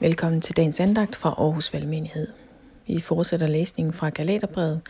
[0.00, 2.28] Velkommen til dagens andagt fra Aarhus Valgmenighed.
[2.86, 4.80] Vi fortsætter læsningen fra Galaterbrevet,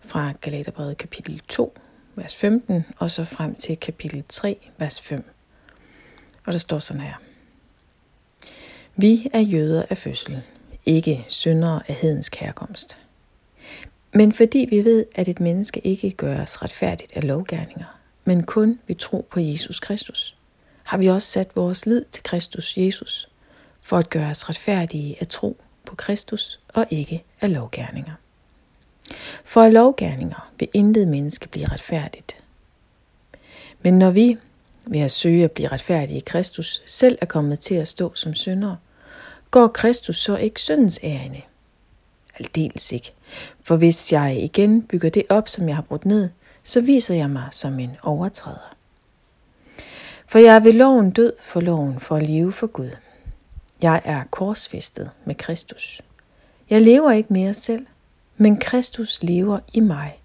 [0.00, 1.74] fra Galaterbrevet kapitel 2,
[2.16, 5.24] vers 15, og så frem til kapitel 3, vers 5.
[6.46, 7.14] Og der står sådan her.
[8.96, 10.42] Vi er jøder af fødsel,
[10.86, 12.98] ikke syndere af hedensk herkomst.
[14.12, 18.96] Men fordi vi ved, at et menneske ikke gøres retfærdigt af lovgærninger, men kun ved
[18.96, 20.36] tro på Jesus Kristus,
[20.84, 23.28] har vi også sat vores lid til Kristus Jesus,
[23.88, 25.56] for at gøre os retfærdige af tro
[25.86, 28.12] på Kristus og ikke af lovgærninger.
[29.44, 32.36] For af lovgærninger vil intet menneske blive retfærdigt.
[33.82, 34.36] Men når vi,
[34.86, 38.34] ved at søge at blive retfærdige i Kristus, selv er kommet til at stå som
[38.34, 38.76] syndere,
[39.50, 41.42] går Kristus så ikke syndens ærende?
[42.38, 43.12] Aldeles ikke.
[43.62, 46.28] For hvis jeg igen bygger det op, som jeg har brudt ned,
[46.64, 48.74] så viser jeg mig som en overtræder.
[50.26, 52.90] For jeg er ved loven død for loven for at leve for Gud.
[53.82, 56.02] Jeg er korsfæstet med Kristus.
[56.70, 57.86] Jeg lever ikke mere selv,
[58.36, 60.18] men Kristus lever i mig.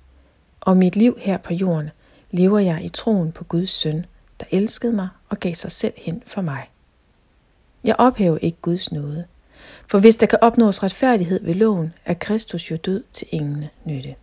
[0.61, 1.89] Og mit liv her på jorden
[2.31, 4.05] lever jeg i troen på Guds søn,
[4.39, 6.69] der elskede mig og gav sig selv hen for mig.
[7.83, 9.25] Jeg ophæver ikke Guds nåde,
[9.87, 14.15] for hvis der kan opnås retfærdighed ved loven, er Kristus jo død til ingen nytte.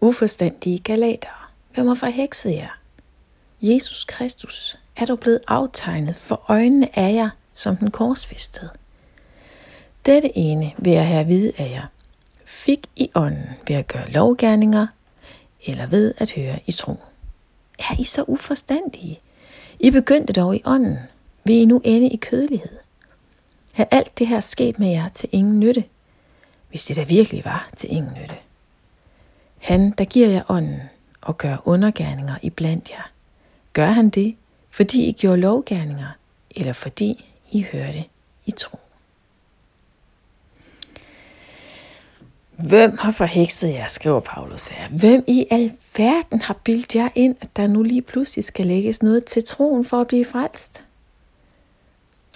[0.00, 2.80] Uforstandige galater, hvem har forhekset jer?
[3.60, 8.70] Jesus Kristus er du blevet aftegnet for øjnene af jer som den korsfæstede.
[10.06, 11.86] Dette ene vil jeg have at vide af jer.
[12.44, 14.86] Fik i ånden ved at gøre lovgærninger,
[15.66, 17.00] eller ved at høre i tro.
[17.78, 19.20] Er I så uforstandige?
[19.80, 20.98] I begyndte dog i ånden.
[21.44, 22.76] Vil I nu ende i kødelighed?
[23.76, 25.84] Er alt det her sket med jer til ingen nytte?
[26.68, 28.34] Hvis det da virkelig var til ingen nytte.
[29.58, 30.80] Han, der giver jer ånden
[31.20, 33.10] og gør undergærninger i blandt jer.
[33.72, 34.36] Gør han det,
[34.76, 36.08] fordi I gjorde lovgærninger,
[36.56, 38.04] eller fordi I hørte
[38.46, 38.78] i tro.
[42.68, 44.88] Hvem har forhekset jer, skriver Paulus her.
[44.88, 49.24] Hvem i alverden har bildt jer ind, at der nu lige pludselig skal lægges noget
[49.24, 50.84] til troen for at blive frelst?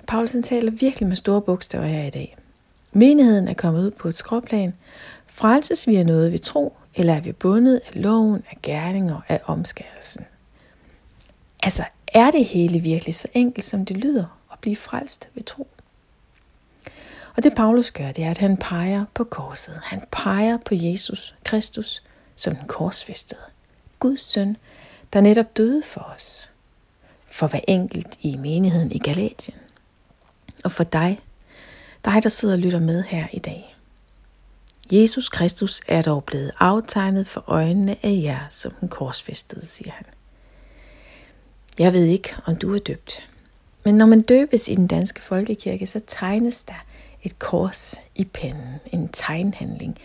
[0.06, 2.36] Paulsen taler virkelig med store bogstaver her i dag.
[2.92, 4.74] Menigheden er kommet ud på et skråplan.
[5.26, 9.40] Frelses vi af noget ved tro, eller er vi bundet af loven, af gerninger, af
[9.44, 10.24] omskærelsen?
[11.62, 11.84] Altså,
[12.14, 15.68] er det hele virkelig så enkelt, som det lyder, at blive frelst ved tro?
[17.36, 19.80] Og det Paulus gør, det er, at han peger på korset.
[19.82, 22.02] Han peger på Jesus Kristus
[22.36, 23.40] som den korsfæstede.
[23.98, 24.56] Guds søn,
[25.12, 26.50] der netop døde for os.
[27.28, 29.58] For hver enkelt i menigheden i Galatien.
[30.64, 31.18] Og for dig,
[32.04, 33.76] dig der sidder og lytter med her i dag.
[34.92, 40.06] Jesus Kristus er dog blevet aftegnet for øjnene af jer som den korsfæstede, siger han.
[41.80, 43.28] Jeg ved ikke, om du er døbt.
[43.84, 46.84] Men når man døbes i den danske folkekirke, så tegnes der
[47.22, 49.98] et kors i panden, en tegnhandling.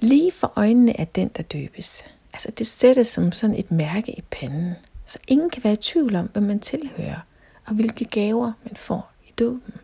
[0.00, 2.04] Lige for øjnene af den, der døbes.
[2.32, 4.72] Altså det sættes som sådan et mærke i panden,
[5.06, 7.20] så ingen kan være i tvivl om, hvad man tilhører,
[7.66, 9.74] og hvilke gaver man får i dåben.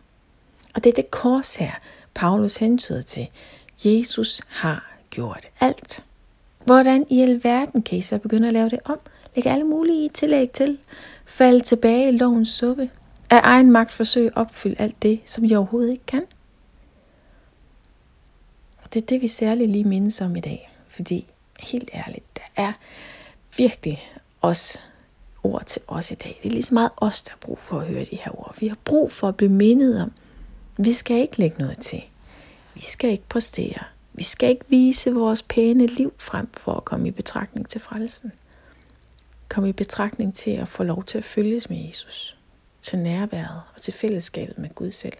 [0.73, 1.71] Og det er det kors her,
[2.13, 3.27] Paulus hentyder til.
[3.85, 6.03] Jesus har gjort alt.
[6.65, 8.99] Hvordan i alverden kan I så begynde at lave det om?
[9.35, 10.79] Lægge alle mulige tillæg til.
[11.25, 12.89] Falde tilbage i lovens suppe.
[13.29, 16.23] Af egen magt forsøge at opfylde alt det, som jeg overhovedet ikke kan.
[18.93, 20.71] Det er det, vi særligt lige mindes om i dag.
[20.87, 21.27] Fordi,
[21.61, 22.73] helt ærligt, der er
[23.57, 24.03] virkelig
[24.41, 24.77] os
[25.43, 26.39] ord til os i dag.
[26.43, 28.55] Det er lige så meget os, der har brug for at høre de her ord.
[28.59, 30.11] Vi har brug for at blive mindet om,
[30.77, 32.03] vi skal ikke lægge noget til.
[32.73, 33.83] Vi skal ikke præstere.
[34.13, 38.31] Vi skal ikke vise vores pæne liv frem for at komme i betragtning til frelsen
[39.51, 42.37] komme i betragtning til at få lov til at følges med Jesus,
[42.81, 45.17] til nærværet og til fællesskabet med Gud selv.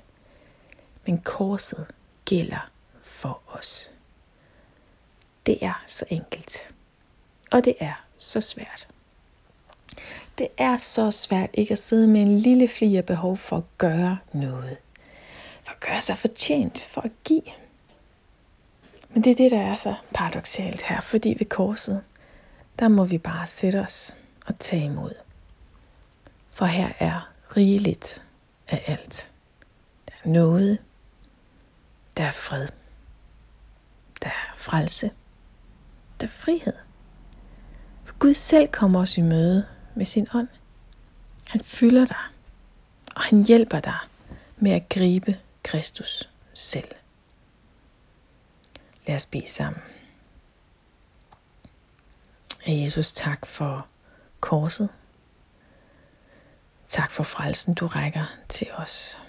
[1.06, 1.86] Men korset
[2.25, 2.72] gælder
[3.02, 3.91] for os.
[5.46, 6.68] Det er så enkelt.
[7.52, 8.88] Og det er så svært.
[10.38, 13.78] Det er så svært ikke at sidde med en lille fli af behov for at
[13.78, 14.78] gøre noget.
[15.64, 17.52] For at gøre sig fortjent, for at give.
[19.09, 22.03] Men det er det, der er så paradoxalt her, fordi ved korset,
[22.79, 24.16] der må vi bare sætte os
[24.47, 25.14] at tage imod.
[26.47, 28.22] For her er rigeligt
[28.67, 29.32] af alt.
[30.08, 30.78] Der er noget,
[32.17, 32.67] der er fred,
[34.23, 35.11] der er frelse,
[36.20, 36.73] der er frihed.
[38.03, 40.47] For Gud selv kommer os i møde med sin ånd.
[41.47, 42.23] Han fylder dig,
[43.16, 43.97] og han hjælper dig
[44.58, 46.91] med at gribe Kristus selv.
[49.08, 49.82] Lad os bede sammen.
[52.67, 53.87] Jesus, tak for
[54.41, 54.90] korset.
[56.88, 59.20] Tak for frelsen, du rækker til os.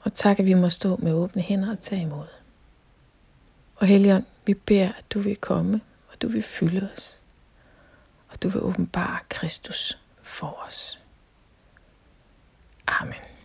[0.00, 2.26] Og tak, at vi må stå med åbne hænder og tage imod.
[3.76, 7.22] Og Helligånd, vi beder, at du vil komme, og du vil fylde os.
[8.28, 11.00] Og du vil åbenbare Kristus for os.
[12.86, 13.37] Amen.